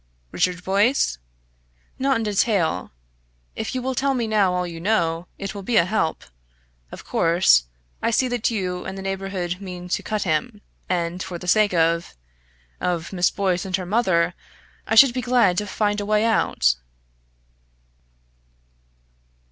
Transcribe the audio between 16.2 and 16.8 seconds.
out."